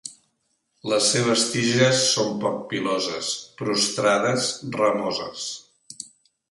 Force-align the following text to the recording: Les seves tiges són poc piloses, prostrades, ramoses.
Les 0.91 1.09
seves 1.15 1.43
tiges 1.57 2.01
són 2.13 2.33
poc 2.45 2.57
piloses, 2.73 3.31
prostrades, 3.63 4.51
ramoses. 4.81 5.47